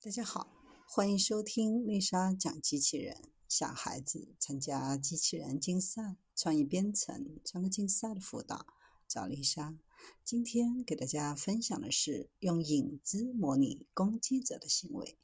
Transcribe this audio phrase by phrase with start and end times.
[0.00, 0.46] 大家好，
[0.86, 3.20] 欢迎收听丽莎讲机器人。
[3.48, 8.64] 小孩子参加机器人竞赛、创意编程、创客竞赛的辅导，
[9.08, 9.76] 找丽莎。
[10.24, 15.18] 今天给大家分享的是用影子模拟攻击者的行为。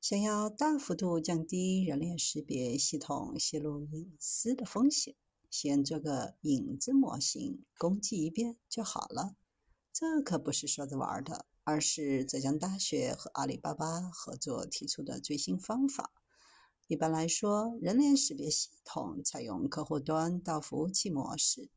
[0.00, 5.16] 想要大幅度降低人脸识别系统泄露隐私的风险，
[5.50, 9.34] 先做个影子模型攻击一遍就好了。
[9.92, 11.44] 这可不是说着玩的。
[11.64, 16.12] 而是浙江大学和阿里巴巴合作提出的最新方法。
[16.86, 21.70] 一般来说，人脸识别系统采用客户端到服务器模式，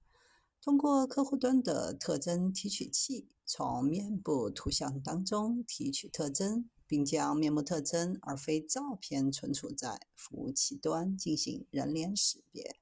[0.62, 12.76] 通过客户端的特征提取器，从面部图像当中提取特征，并将面部特征而非照片存储在服务器端进行人脸识别。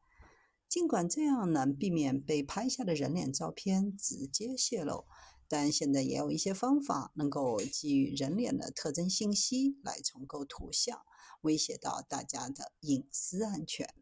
[0.67, 5.05] 尽管这样能避免被拍下的人脸照片直接泄露。
[5.47, 11.01] 但现在也有一些方法能够基于人脸的特征信息来重构图像，
[11.41, 13.93] 威胁到大家的隐私安全。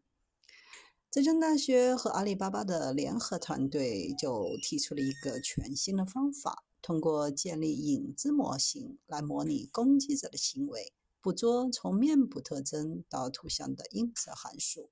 [1.10, 14.90] 浙江大学和阿里巴巴的联合团队就提出了一个全新的方法，通过建立影子模型来模拟攻击者的行为，捕捉从面部特征到图像的映射函数。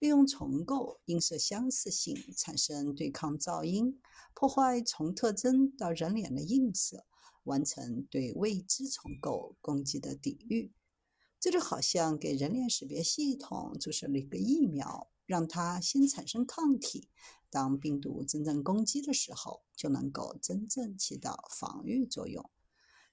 [0.00, 4.00] 利用重构映射相似性产生对抗噪音，
[4.32, 7.04] 破坏从特征到人脸的映射，
[7.44, 10.72] 完成对未知重构攻击的抵御。
[11.38, 17.08] 这就好像给人脸识别系统注射了一个疫苗，让它先产生抗体，
[17.50, 22.48] 当病毒真正攻击的时候，就能够真正起到防御作用。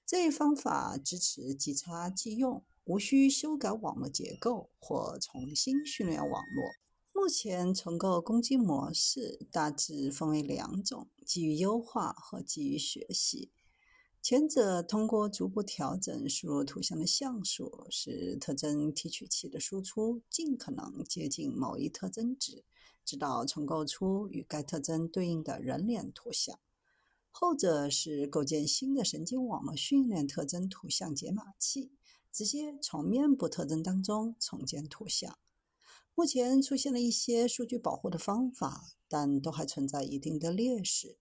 [0.06, 2.64] 这一方法支持即插即用。
[2.88, 6.64] 无需修改网络结构或重新训练网络。
[7.12, 13.50] 目前重构攻击模式大致分为两种：基于优化和基于学习。
[14.22, 22.64] 前者通过逐步调整输入图像的像素，使特征提取器的输出尽可能接近某一特征值，
[23.04, 26.58] 直到重构出与该特征对应的人脸图像。
[27.30, 31.90] 后者是构建新的神经网络训练特征图像解码器。
[32.32, 35.38] 直接从面部特征当中重建图像。
[36.14, 41.16] 目前出现了一些数据保护的方法，但都还存在一定的劣势。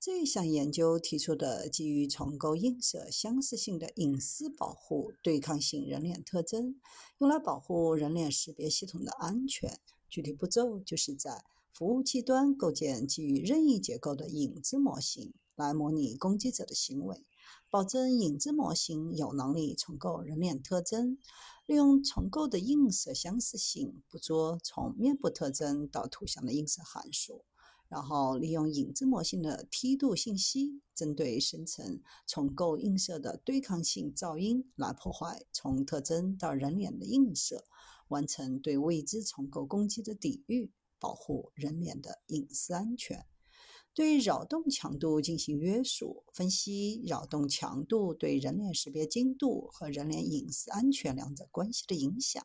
[0.00, 6.74] 这项研究提出的基于重构映射相似性的隐私保护对抗性人脸特征，
[7.18, 9.78] 用来保护人脸识别系统的安全。
[10.08, 17.24] 具体步骤就是在服务器端构建基于任意结构的影子模型，来模拟攻击者的行为。
[17.70, 21.18] 保证影子模型有能力重构人脸特征，
[21.66, 27.44] 利用重构的映射相似性捕捉从面部特征到图像的映射函数，
[27.88, 37.64] 然后利用影子模型的梯度信息，针对生成重构映射的对抗性噪音来破坏从特征到人脸的映射，
[38.08, 43.26] 完成对未知重构攻击的抵御，保护人脸的隐私安全。
[43.94, 52.42] 对扰动强度进行约束，分析扰动强度对人脸识别精度和人脸隐私安全两者关系的影响，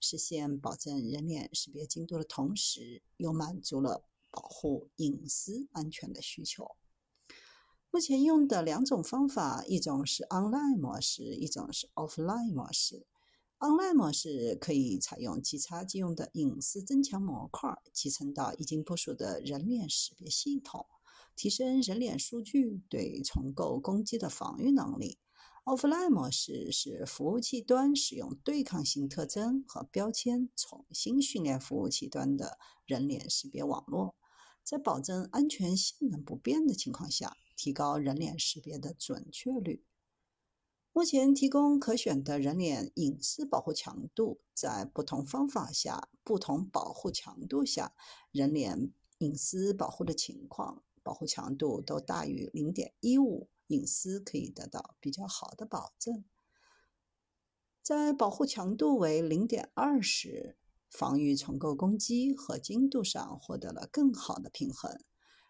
[0.00, 6.70] 实现保证人脸识别精度的同时，又满足了保护隐私安全的需求。
[7.90, 13.06] 目前用的两种方法，一种是 online 模式，一种是 offline 模式。
[13.58, 20.86] Online 模式可以采用即插即用的隐私增强模块，集成到已经部署的人脸识别系统，
[21.34, 25.18] 提升人脸数据对重构攻击的防御能力。
[25.64, 34.14] Offline 模式是服务器端使用对抗性特征和标签重新训练服务器端的人脸识别网络，
[34.62, 39.84] 在保证安全性能不变的情况下，提高人脸识别的准确率。
[40.98, 47.94] 目前提供可选的人脸隐私保护强度，在不同方法下、不同保护强度下，
[48.32, 56.24] 人脸隐私保护的情况，保护强度都大于零点一五，隐私可以得到比较好的保证。
[57.80, 60.56] 在保护强度为零点二时，
[60.90, 65.00] 防御重构攻击和精度上获得了更好的平衡，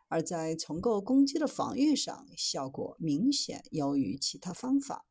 [0.09, 5.07] 而在重构攻击的防御上，效果明显优于其他方法。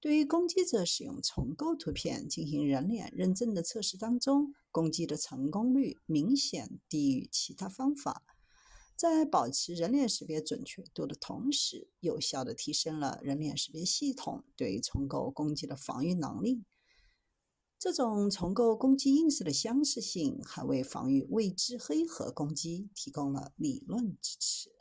[0.00, 8.22] 对于攻击者使用重构图片进行人脸认证的测试当中，攻击的成功率明显低于其他方法，
[8.96, 16.62] 在保持人脸识别准确度的同时，有效地提升了人脸识别系统对重构攻击的防御能力。
[17.76, 24.77] 这种重构攻击映射的相似性，还为防御未知黑盒攻击提供了理论支持。